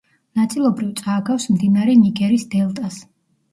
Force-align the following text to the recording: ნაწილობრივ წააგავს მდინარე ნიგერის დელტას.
ნაწილობრივ 0.37 0.87
წააგავს 1.01 1.45
მდინარე 1.57 1.97
ნიგერის 2.01 2.49
დელტას. 2.57 3.01